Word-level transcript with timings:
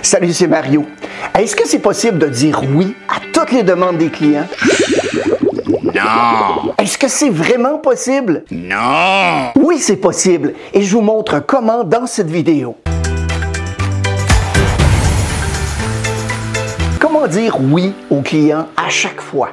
Salut, 0.00 0.32
c'est 0.32 0.46
Mario. 0.46 0.86
Est-ce 1.36 1.56
que 1.56 1.66
c'est 1.66 1.80
possible 1.80 2.18
de 2.18 2.28
dire 2.28 2.62
oui 2.74 2.94
à 3.08 3.20
toutes 3.32 3.52
les 3.52 3.62
demandes 3.64 3.98
des 3.98 4.10
clients? 4.10 4.46
Non. 5.82 6.72
Est-ce 6.78 6.96
que 6.96 7.08
c'est 7.08 7.30
vraiment 7.30 7.78
possible? 7.78 8.44
Non. 8.50 9.50
Oui, 9.56 9.78
c'est 9.78 9.96
possible 9.96 10.54
et 10.72 10.82
je 10.82 10.92
vous 10.92 11.02
montre 11.02 11.40
comment 11.40 11.82
dans 11.82 12.06
cette 12.06 12.30
vidéo. 12.30 12.76
Comment 17.00 17.26
dire 17.26 17.56
oui 17.60 17.92
aux 18.10 18.22
clients 18.22 18.68
à 18.76 18.88
chaque 18.88 19.20
fois? 19.20 19.50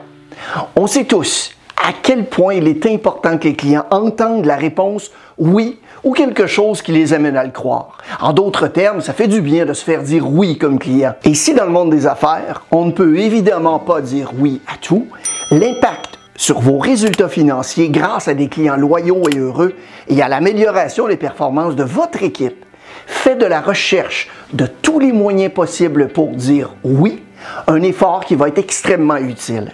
On 0.76 0.86
sait 0.86 1.06
tous 1.06 1.52
à 1.78 1.90
quel 2.02 2.26
point 2.26 2.54
il 2.54 2.68
est 2.68 2.86
important 2.86 3.38
que 3.38 3.48
les 3.48 3.56
clients 3.56 3.86
entendent 3.90 4.46
la 4.46 4.56
réponse 4.56 5.12
oui 5.38 5.80
ou 6.06 6.14
quelque 6.14 6.48
chose 6.48 6.82
qui 6.82 6.94
les 6.94 7.14
amène 7.14 7.36
à 7.36 7.44
le 7.44 7.52
croire. 7.52 7.98
En 8.22 8.32
d'autres 8.32 8.68
termes, 8.68 9.02
ça 9.02 9.12
fait 9.12 9.28
du 9.28 9.42
bien 9.42 9.66
de 9.66 9.74
se 9.74 9.84
faire 9.84 10.04
dire 10.04 10.32
oui 10.32 10.58
comme 10.58 10.80
client. 10.80 11.16
Et 11.26 11.34
si 11.34 11.54
dans 11.54 11.66
le 11.66 11.72
monde 11.72 11.90
des 11.90 12.08
affaires, 12.08 12.64
on 12.72 12.86
ne 12.86 12.92
peut 12.92 13.18
évidemment 13.18 13.80
pas 13.80 14.00
dire 14.00 14.32
oui 14.38 14.62
à 14.68 14.78
tout, 14.78 15.08
l'impact 15.52 16.20
sur 16.38 16.60
vos 16.60 16.78
résultats 16.78 17.28
financiers 17.28 17.90
grâce 17.90 18.28
à 18.28 18.34
des 18.34 18.48
clients 18.48 18.78
loyaux 18.78 19.24
et 19.34 19.38
heureux 19.38 19.74
et 20.08 20.22
à 20.22 20.28
l'amélioration 20.28 21.08
des 21.08 21.18
performances 21.18 21.76
de 21.76 21.84
votre 21.84 22.24
équipe 22.24 22.64
fait 23.08 23.36
de 23.36 23.46
la 23.46 23.62
recherche 23.62 24.30
de 24.54 24.68
tous 24.68 25.00
les 25.00 25.12
moyens 25.12 25.54
possibles 25.54 26.10
pour 26.10 26.30
dire 26.30 26.76
oui 26.84 27.24
un 27.68 27.82
effort 27.82 28.26
qui 28.26 28.36
va 28.36 28.48
être 28.48 28.58
extrêmement 28.58 29.18
utile. 29.18 29.72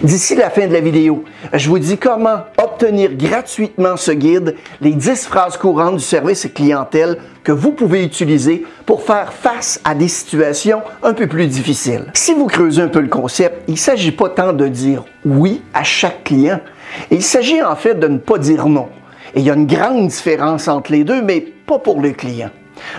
D'ici 0.00 0.34
la 0.34 0.50
fin 0.50 0.66
de 0.66 0.72
la 0.72 0.80
vidéo, 0.80 1.24
je 1.52 1.68
vous 1.68 1.78
dis 1.78 1.98
comment 1.98 2.44
obtenir 2.58 3.14
gratuitement 3.14 3.96
ce 3.96 4.10
guide, 4.12 4.56
les 4.80 4.92
10 4.92 5.26
phrases 5.26 5.56
courantes 5.56 5.96
du 5.96 6.02
service 6.02 6.48
clientèle 6.52 7.18
que 7.44 7.52
vous 7.52 7.72
pouvez 7.72 8.04
utiliser 8.04 8.64
pour 8.86 9.02
faire 9.02 9.32
face 9.32 9.80
à 9.84 9.94
des 9.94 10.08
situations 10.08 10.82
un 11.02 11.12
peu 11.12 11.26
plus 11.26 11.46
difficiles. 11.46 12.06
Si 12.14 12.32
vous 12.34 12.46
creusez 12.46 12.82
un 12.82 12.88
peu 12.88 13.00
le 13.00 13.08
concept, 13.08 13.62
il 13.68 13.74
ne 13.74 13.78
s'agit 13.78 14.12
pas 14.12 14.30
tant 14.30 14.52
de 14.52 14.66
dire 14.66 15.04
oui 15.24 15.62
à 15.74 15.84
chaque 15.84 16.24
client, 16.24 16.60
il 17.10 17.22
s'agit 17.22 17.62
en 17.62 17.76
fait 17.76 17.94
de 17.94 18.08
ne 18.08 18.18
pas 18.18 18.38
dire 18.38 18.66
non. 18.66 18.88
Et 19.34 19.40
il 19.40 19.46
y 19.46 19.50
a 19.50 19.54
une 19.54 19.66
grande 19.66 20.08
différence 20.08 20.68
entre 20.68 20.92
les 20.92 21.04
deux, 21.04 21.22
mais 21.22 21.40
pas 21.40 21.78
pour 21.78 22.00
le 22.00 22.10
client. 22.10 22.50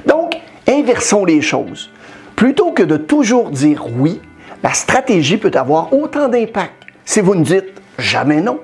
Donc, 0.05 0.35
inversons 0.67 1.25
les 1.25 1.41
choses. 1.41 1.89
Plutôt 2.35 2.71
que 2.71 2.83
de 2.83 2.97
toujours 2.97 3.49
dire 3.49 3.85
oui, 3.97 4.21
la 4.63 4.73
stratégie 4.73 5.37
peut 5.37 5.51
avoir 5.53 5.93
autant 5.93 6.29
d'impact 6.29 6.82
si 7.05 7.21
vous 7.21 7.35
ne 7.35 7.43
dites 7.43 7.81
jamais 7.97 8.41
non. 8.41 8.59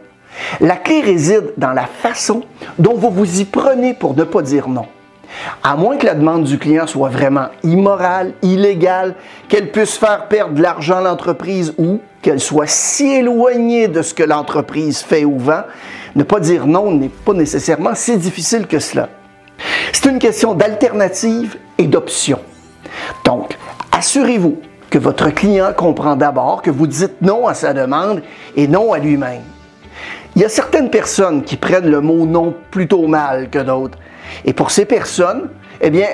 La 0.61 0.77
clé 0.77 1.01
réside 1.01 1.53
dans 1.57 1.73
la 1.73 1.85
façon 1.85 2.43
dont 2.77 2.95
vous 2.95 3.09
vous 3.09 3.39
y 3.41 3.45
prenez 3.45 3.93
pour 3.93 4.15
ne 4.15 4.23
pas 4.23 4.41
dire 4.41 4.67
non. 4.67 4.85
À 5.63 5.75
moins 5.75 5.97
que 5.97 6.05
la 6.05 6.15
demande 6.15 6.43
du 6.43 6.57
client 6.57 6.87
soit 6.87 7.09
vraiment 7.09 7.47
immorale, 7.63 8.33
illégale, 8.41 9.15
qu'elle 9.47 9.71
puisse 9.71 9.97
faire 9.97 10.27
perdre 10.27 10.55
de 10.55 10.61
l'argent 10.61 10.97
à 10.97 11.01
l'entreprise 11.01 11.73
ou 11.77 11.99
qu'elle 12.21 12.39
soit 12.39 12.67
si 12.67 13.11
éloignée 13.11 13.87
de 13.87 14.01
ce 14.01 14.13
que 14.13 14.23
l'entreprise 14.23 14.99
fait 14.99 15.25
ou 15.25 15.37
vend, 15.37 15.63
ne 16.15 16.23
pas 16.23 16.39
dire 16.39 16.65
non 16.65 16.91
n'est 16.91 17.09
pas 17.09 17.33
nécessairement 17.33 17.95
si 17.95 18.17
difficile 18.17 18.67
que 18.67 18.79
cela. 18.79 19.09
C'est 19.93 20.09
une 20.09 20.19
question 20.19 20.53
d'alternative 20.53 21.57
et 21.77 21.85
d'option. 21.85 22.39
Donc, 23.25 23.57
assurez-vous 23.91 24.59
que 24.89 24.97
votre 24.97 25.29
client 25.29 25.71
comprend 25.75 26.15
d'abord 26.15 26.61
que 26.61 26.71
vous 26.71 26.87
dites 26.87 27.21
non 27.21 27.47
à 27.47 27.53
sa 27.53 27.73
demande 27.73 28.21
et 28.55 28.67
non 28.67 28.93
à 28.93 28.99
lui-même. 28.99 29.41
Il 30.35 30.41
y 30.41 30.45
a 30.45 30.49
certaines 30.49 30.89
personnes 30.89 31.43
qui 31.43 31.57
prennent 31.57 31.89
le 31.89 32.01
mot 32.01 32.25
non 32.25 32.53
plutôt 32.71 33.07
mal 33.07 33.49
que 33.49 33.59
d'autres. 33.59 33.97
Et 34.45 34.53
pour 34.53 34.71
ces 34.71 34.85
personnes, 34.85 35.49
eh 35.81 35.89
bien, 35.89 36.07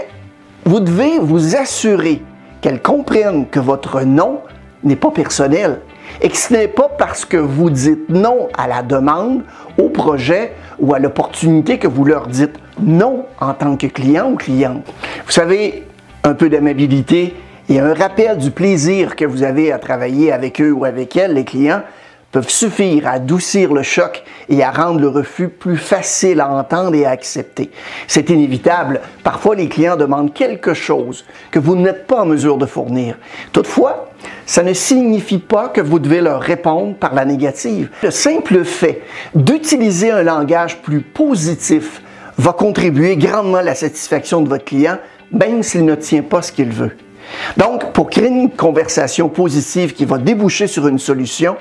vous 0.65 0.79
devez 0.79 1.19
vous 1.19 1.55
assurer 1.55 2.21
qu'elles 2.61 2.81
comprennent 2.81 3.47
que 3.47 3.59
votre 3.59 4.01
non 4.01 4.41
n'est 4.83 4.95
pas 4.95 5.11
personnel 5.11 5.81
et 6.21 6.29
que 6.29 6.37
ce 6.37 6.53
n'est 6.53 6.67
pas 6.67 6.89
parce 6.97 7.25
que 7.25 7.37
vous 7.37 7.69
dites 7.69 8.09
non 8.09 8.47
à 8.57 8.67
la 8.67 8.81
demande, 8.81 9.43
au 9.77 9.89
projet 9.89 10.53
ou 10.79 10.93
à 10.93 10.99
l'opportunité 10.99 11.77
que 11.77 11.87
vous 11.87 12.05
leur 12.05 12.27
dites 12.27 12.55
non 12.81 13.25
en 13.39 13.53
tant 13.53 13.75
que 13.75 13.87
client 13.87 14.31
ou 14.31 14.35
cliente. 14.35 14.83
Vous 15.25 15.31
savez, 15.31 15.83
un 16.23 16.33
peu 16.33 16.49
d'amabilité 16.49 17.35
et 17.69 17.79
un 17.79 17.93
rappel 17.93 18.37
du 18.37 18.51
plaisir 18.51 19.15
que 19.15 19.25
vous 19.25 19.43
avez 19.43 19.71
à 19.71 19.79
travailler 19.79 20.31
avec 20.31 20.61
eux 20.61 20.71
ou 20.71 20.85
avec 20.85 21.15
elles, 21.17 21.33
les 21.33 21.45
clients, 21.45 21.81
peuvent 22.35 22.49
suffire 22.49 23.07
à 23.07 23.11
adoucir 23.11 23.73
le 23.73 23.81
choc 23.81 24.21
et 24.49 24.61
à 24.61 24.69
rendre 24.69 24.99
le 24.99 25.07
refus 25.07 25.47
plus 25.47 25.77
facile 25.77 26.41
à 26.41 26.49
entendre 26.49 26.93
et 26.93 27.05
à 27.05 27.11
accepter. 27.11 27.71
C'est 28.07 28.29
inévitable. 28.29 28.99
Parfois, 29.23 29.55
les 29.55 29.69
clients 29.69 29.95
demandent 29.95 30.33
quelque 30.33 30.73
chose 30.73 31.23
que 31.49 31.59
vous 31.59 31.77
n'êtes 31.77 32.07
pas 32.07 32.23
en 32.23 32.25
mesure 32.25 32.57
de 32.57 32.65
fournir. 32.65 33.17
Toutefois, 33.53 34.09
ça 34.45 34.63
ne 34.63 34.73
signifie 34.73 35.37
pas 35.37 35.69
que 35.69 35.79
vous 35.79 35.97
devez 35.97 36.19
leur 36.19 36.41
répondre 36.41 36.95
par 36.95 37.13
la 37.13 37.23
négative. 37.23 37.89
Le 38.03 38.11
simple 38.11 38.65
fait 38.65 39.03
d'utiliser 39.33 40.11
un 40.11 40.23
langage 40.23 40.81
plus 40.81 40.99
positif 40.99 42.01
va 42.37 42.51
contribuer 42.51 43.15
grandement 43.15 43.59
à 43.59 43.63
la 43.63 43.75
satisfaction 43.75 44.41
de 44.41 44.49
votre 44.49 44.65
client, 44.65 44.97
même 45.31 45.63
s'il 45.63 45.85
ne 45.85 45.95
tient 45.95 46.21
pas 46.21 46.41
ce 46.41 46.51
qu'il 46.51 46.69
veut. 46.69 46.91
Donc, 47.57 47.91
pour 47.93 48.09
créer 48.09 48.27
une 48.27 48.51
conversation 48.51 49.29
positive 49.29 49.93
qui 49.93 50.05
va 50.05 50.17
déboucher 50.17 50.67
sur 50.67 50.87
une 50.87 50.99
solution, 50.99 51.55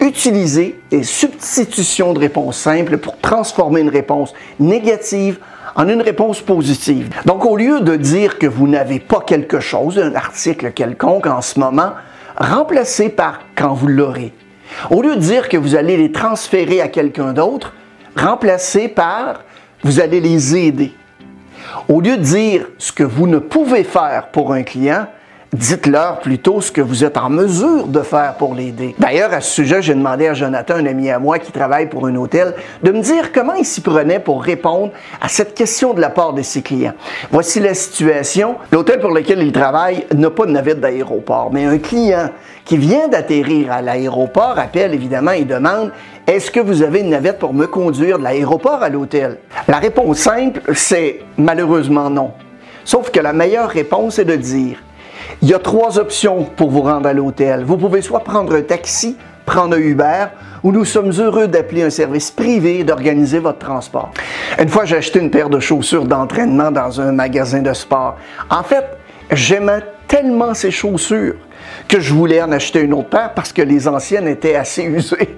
utilisez 0.00 0.80
des 0.90 1.02
substitutions 1.02 2.12
de 2.12 2.18
réponses 2.18 2.58
simples 2.58 2.98
pour 2.98 3.18
transformer 3.18 3.80
une 3.80 3.88
réponse 3.88 4.34
négative 4.58 5.38
en 5.74 5.88
une 5.88 6.02
réponse 6.02 6.40
positive. 6.40 7.10
Donc, 7.26 7.44
au 7.44 7.56
lieu 7.56 7.80
de 7.80 7.96
dire 7.96 8.38
que 8.38 8.46
vous 8.46 8.66
n'avez 8.66 8.98
pas 8.98 9.20
quelque 9.20 9.60
chose, 9.60 9.98
un 9.98 10.14
article 10.14 10.72
quelconque 10.72 11.26
en 11.26 11.42
ce 11.42 11.60
moment, 11.60 11.92
remplacez 12.36 13.10
par 13.10 13.40
quand 13.54 13.74
vous 13.74 13.88
l'aurez. 13.88 14.32
Au 14.90 15.02
lieu 15.02 15.16
de 15.16 15.20
dire 15.20 15.48
que 15.48 15.56
vous 15.56 15.76
allez 15.76 15.96
les 15.96 16.12
transférer 16.12 16.80
à 16.80 16.88
quelqu'un 16.88 17.32
d'autre, 17.32 17.74
remplacez 18.16 18.88
par 18.88 19.42
vous 19.82 20.00
allez 20.00 20.20
les 20.20 20.56
aider. 20.56 20.92
Au 21.88 22.00
lieu 22.00 22.16
de 22.16 22.22
dire 22.22 22.68
ce 22.78 22.92
que 22.92 23.02
vous 23.02 23.26
ne 23.26 23.38
pouvez 23.38 23.84
faire 23.84 24.28
pour 24.28 24.52
un 24.52 24.62
client, 24.62 25.06
dites-leur 25.52 26.20
plutôt 26.20 26.60
ce 26.60 26.70
que 26.70 26.80
vous 26.80 27.04
êtes 27.04 27.16
en 27.16 27.30
mesure 27.30 27.86
de 27.86 28.00
faire 28.00 28.34
pour 28.34 28.54
l'aider. 28.54 28.94
D'ailleurs, 28.98 29.32
à 29.32 29.40
ce 29.40 29.50
sujet, 29.50 29.82
j'ai 29.82 29.94
demandé 29.94 30.28
à 30.28 30.34
Jonathan, 30.34 30.74
un 30.74 30.86
ami 30.86 31.10
à 31.10 31.18
moi 31.18 31.38
qui 31.38 31.52
travaille 31.52 31.88
pour 31.88 32.06
un 32.06 32.14
hôtel, 32.16 32.54
de 32.82 32.92
me 32.92 33.00
dire 33.00 33.32
comment 33.32 33.54
il 33.54 33.64
s'y 33.64 33.80
prenait 33.80 34.18
pour 34.18 34.42
répondre 34.42 34.92
à 35.20 35.28
cette 35.28 35.54
question 35.54 35.94
de 35.94 36.00
la 36.00 36.10
part 36.10 36.32
de 36.32 36.42
ses 36.42 36.62
clients. 36.62 36.94
Voici 37.30 37.60
la 37.60 37.74
situation. 37.74 38.56
L'hôtel 38.72 39.00
pour 39.00 39.10
lequel 39.10 39.42
il 39.42 39.52
travaille 39.52 40.04
n'a 40.14 40.30
pas 40.30 40.46
de 40.46 40.52
navette 40.52 40.80
d'aéroport, 40.80 41.50
mais 41.52 41.64
un 41.64 41.78
client 41.78 42.30
qui 42.64 42.76
vient 42.76 43.08
d'atterrir 43.08 43.72
à 43.72 43.80
l'aéroport 43.80 44.58
appelle 44.58 44.92
évidemment 44.92 45.30
et 45.30 45.44
demande 45.44 45.92
est-ce 46.26 46.50
que 46.50 46.58
vous 46.58 46.82
avez 46.82 47.00
une 47.00 47.10
navette 47.10 47.38
pour 47.38 47.54
me 47.54 47.66
conduire 47.66 48.18
de 48.18 48.24
l'aéroport 48.24 48.82
à 48.82 48.88
l'hôtel? 48.88 49.38
La 49.68 49.78
réponse 49.78 50.18
simple, 50.18 50.60
c'est 50.74 51.20
malheureusement 51.38 52.10
non. 52.10 52.32
Sauf 52.84 53.10
que 53.10 53.20
la 53.20 53.32
meilleure 53.32 53.68
réponse 53.68 54.18
est 54.18 54.24
de 54.24 54.34
dire 54.34 54.78
il 55.42 55.48
y 55.48 55.54
a 55.54 55.58
trois 55.58 55.98
options 55.98 56.44
pour 56.44 56.70
vous 56.70 56.82
rendre 56.82 57.08
à 57.08 57.12
l'hôtel. 57.12 57.64
Vous 57.64 57.76
pouvez 57.76 58.02
soit 58.02 58.20
prendre 58.20 58.54
un 58.54 58.62
taxi, 58.62 59.16
prendre 59.44 59.76
un 59.76 59.80
Uber, 59.80 60.26
ou 60.62 60.72
nous 60.72 60.84
sommes 60.84 61.12
heureux 61.12 61.46
d'appeler 61.46 61.82
un 61.82 61.90
service 61.90 62.30
privé 62.30 62.80
et 62.80 62.84
d'organiser 62.84 63.38
votre 63.38 63.58
transport. 63.58 64.10
Une 64.58 64.68
fois, 64.68 64.84
j'ai 64.84 64.96
acheté 64.96 65.20
une 65.20 65.30
paire 65.30 65.48
de 65.48 65.60
chaussures 65.60 66.06
d'entraînement 66.06 66.70
dans 66.70 67.00
un 67.00 67.12
magasin 67.12 67.62
de 67.62 67.72
sport. 67.72 68.16
En 68.50 68.62
fait, 68.62 68.84
j'aimais 69.30 69.80
tellement 70.08 70.54
ces 70.54 70.70
chaussures 70.70 71.36
que 71.88 72.00
je 72.00 72.12
voulais 72.12 72.42
en 72.42 72.52
acheter 72.52 72.80
une 72.80 72.94
autre 72.94 73.10
paire 73.10 73.32
parce 73.34 73.52
que 73.52 73.62
les 73.62 73.86
anciennes 73.86 74.28
étaient 74.28 74.56
assez 74.56 74.82
usées. 74.82 75.36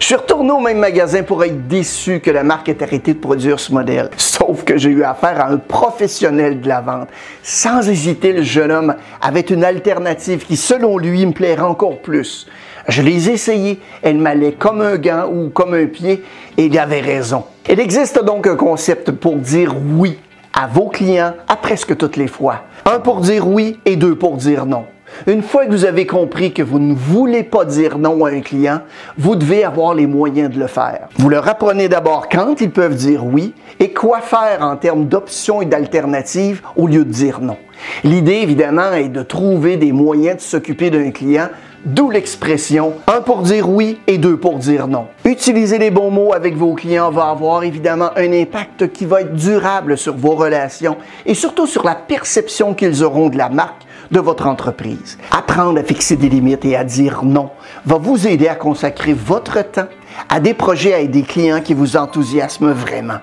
Je 0.00 0.06
suis 0.06 0.14
retourné 0.14 0.50
au 0.50 0.58
même 0.58 0.78
magasin 0.78 1.22
pour 1.22 1.44
être 1.44 1.68
déçu 1.68 2.20
que 2.20 2.30
la 2.30 2.42
marque 2.42 2.70
ait 2.70 2.82
arrêté 2.82 3.12
de 3.12 3.18
produire 3.18 3.60
ce 3.60 3.72
modèle. 3.72 4.08
Sauf 4.16 4.64
que 4.64 4.78
j'ai 4.78 4.88
eu 4.88 5.04
affaire 5.04 5.38
à 5.38 5.50
un 5.50 5.58
professionnel 5.58 6.62
de 6.62 6.68
la 6.68 6.80
vente. 6.80 7.08
Sans 7.42 7.86
hésiter, 7.86 8.32
le 8.32 8.42
jeune 8.42 8.72
homme 8.72 8.94
avait 9.20 9.40
une 9.40 9.62
alternative 9.62 10.46
qui, 10.46 10.56
selon 10.56 10.96
lui, 10.96 11.26
me 11.26 11.32
plairait 11.32 11.60
encore 11.60 11.98
plus. 11.98 12.46
Je 12.88 13.02
les 13.02 13.28
ai 13.28 13.34
essayées. 13.34 13.80
Elles 14.00 14.16
m'allaient 14.16 14.54
comme 14.54 14.80
un 14.80 14.96
gant 14.96 15.28
ou 15.30 15.50
comme 15.50 15.74
un 15.74 15.86
pied 15.86 16.24
et 16.56 16.64
il 16.64 16.78
avait 16.78 17.00
raison. 17.00 17.44
Il 17.68 17.78
existe 17.78 18.24
donc 18.24 18.46
un 18.46 18.56
concept 18.56 19.10
pour 19.10 19.36
dire 19.36 19.74
oui 19.98 20.18
à 20.54 20.68
vos 20.68 20.88
clients 20.88 21.34
à 21.48 21.56
presque 21.56 21.98
toutes 21.98 22.16
les 22.16 22.28
fois. 22.28 22.62
Un 22.86 22.98
pour 22.98 23.20
dire 23.20 23.46
oui 23.46 23.78
et 23.84 23.96
deux 23.96 24.16
pour 24.16 24.38
dire 24.38 24.64
non. 24.64 24.86
Une 25.26 25.42
fois 25.42 25.66
que 25.66 25.70
vous 25.70 25.84
avez 25.84 26.06
compris 26.06 26.52
que 26.52 26.62
vous 26.62 26.78
ne 26.78 26.94
voulez 26.94 27.42
pas 27.42 27.64
dire 27.64 27.98
non 27.98 28.24
à 28.24 28.30
un 28.30 28.40
client, 28.40 28.80
vous 29.18 29.36
devez 29.36 29.64
avoir 29.64 29.94
les 29.94 30.06
moyens 30.06 30.50
de 30.50 30.58
le 30.58 30.66
faire. 30.66 31.08
Vous 31.16 31.28
leur 31.28 31.48
apprenez 31.48 31.88
d'abord 31.88 32.28
quand 32.28 32.60
ils 32.60 32.70
peuvent 32.70 32.94
dire 32.94 33.24
oui 33.24 33.54
et 33.78 33.92
quoi 33.92 34.20
faire 34.20 34.62
en 34.62 34.76
termes 34.76 35.06
d'options 35.06 35.62
et 35.62 35.66
d'alternatives 35.66 36.62
au 36.76 36.86
lieu 36.86 37.04
de 37.04 37.10
dire 37.10 37.40
non. 37.40 37.56
L'idée, 38.04 38.40
évidemment, 38.42 38.92
est 38.92 39.08
de 39.08 39.22
trouver 39.22 39.76
des 39.76 39.92
moyens 39.92 40.36
de 40.36 40.42
s'occuper 40.42 40.90
d'un 40.90 41.10
client 41.10 41.48
D'où 41.84 42.10
l'expression 42.10 42.94
un 43.08 43.22
pour 43.22 43.42
dire 43.42 43.68
oui 43.68 43.98
et 44.06 44.16
deux 44.16 44.36
pour 44.36 44.58
dire 44.58 44.86
non. 44.86 45.08
Utiliser 45.24 45.78
les 45.78 45.90
bons 45.90 46.12
mots 46.12 46.32
avec 46.32 46.56
vos 46.56 46.74
clients 46.74 47.10
va 47.10 47.30
avoir 47.30 47.64
évidemment 47.64 48.10
un 48.14 48.32
impact 48.32 48.92
qui 48.92 49.04
va 49.04 49.22
être 49.22 49.34
durable 49.34 49.98
sur 49.98 50.16
vos 50.16 50.36
relations 50.36 50.96
et 51.26 51.34
surtout 51.34 51.66
sur 51.66 51.84
la 51.84 51.96
perception 51.96 52.74
qu'ils 52.74 53.02
auront 53.02 53.30
de 53.30 53.36
la 53.36 53.48
marque 53.48 53.82
de 54.12 54.20
votre 54.20 54.46
entreprise. 54.46 55.18
Apprendre 55.32 55.80
à 55.80 55.82
fixer 55.82 56.14
des 56.14 56.28
limites 56.28 56.64
et 56.64 56.76
à 56.76 56.84
dire 56.84 57.24
non 57.24 57.50
va 57.84 57.96
vous 57.96 58.28
aider 58.28 58.46
à 58.46 58.54
consacrer 58.54 59.12
votre 59.12 59.60
temps 59.68 59.88
à 60.28 60.38
des 60.38 60.54
projets 60.54 61.04
et 61.04 61.08
des 61.08 61.22
clients 61.22 61.62
qui 61.62 61.74
vous 61.74 61.96
enthousiasment 61.96 62.72
vraiment. 62.72 63.18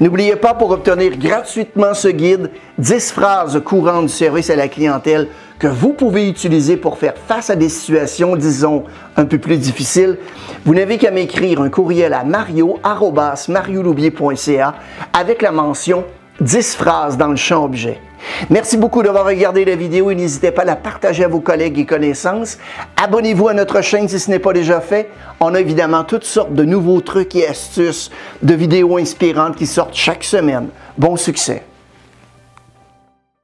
N'oubliez 0.00 0.36
pas 0.36 0.54
pour 0.54 0.70
obtenir 0.70 1.16
gratuitement 1.16 1.94
ce 1.94 2.08
guide 2.08 2.50
10 2.78 3.12
phrases 3.12 3.60
courantes 3.64 4.06
du 4.06 4.12
service 4.12 4.50
à 4.50 4.56
la 4.56 4.68
clientèle 4.68 5.28
que 5.58 5.66
vous 5.66 5.94
pouvez 5.94 6.28
utiliser 6.28 6.76
pour 6.76 6.98
faire 6.98 7.14
face 7.16 7.48
à 7.50 7.56
des 7.56 7.68
situations, 7.68 8.36
disons, 8.36 8.84
un 9.16 9.24
peu 9.24 9.38
plus 9.38 9.56
difficiles, 9.56 10.18
vous 10.64 10.74
n'avez 10.74 10.98
qu'à 10.98 11.10
m'écrire 11.10 11.62
un 11.62 11.70
courriel 11.70 12.12
à 12.12 12.22
mario.marioloubier.ca 12.24 14.74
avec 15.12 15.42
la 15.42 15.50
mention 15.52 16.04
10 16.40 16.76
phrases 16.76 17.16
dans 17.16 17.28
le 17.28 17.36
champ 17.36 17.64
objet. 17.64 18.00
Merci 18.50 18.76
beaucoup 18.76 19.02
d'avoir 19.02 19.26
regardé 19.26 19.64
la 19.64 19.76
vidéo 19.76 20.10
et 20.10 20.14
n'hésitez 20.14 20.50
pas 20.50 20.62
à 20.62 20.66
la 20.66 20.76
partager 20.76 21.24
à 21.24 21.28
vos 21.28 21.40
collègues 21.40 21.78
et 21.78 21.86
connaissances. 21.86 22.58
Abonnez-vous 22.96 23.48
à 23.48 23.54
notre 23.54 23.80
chaîne 23.80 24.08
si 24.08 24.18
ce 24.18 24.30
n'est 24.30 24.38
pas 24.38 24.52
déjà 24.52 24.80
fait. 24.80 25.10
On 25.40 25.54
a 25.54 25.60
évidemment 25.60 26.04
toutes 26.04 26.24
sortes 26.24 26.54
de 26.54 26.64
nouveaux 26.64 27.00
trucs 27.00 27.34
et 27.36 27.46
astuces, 27.46 28.10
de 28.42 28.54
vidéos 28.54 28.96
inspirantes 28.98 29.56
qui 29.56 29.66
sortent 29.66 29.94
chaque 29.94 30.24
semaine. 30.24 30.68
Bon 30.98 31.16
succès! 31.16 31.62